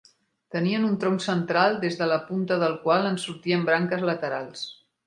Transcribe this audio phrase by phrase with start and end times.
[0.53, 4.71] Tenien un tronc central, des de la punta del qual en sortien branques laterals.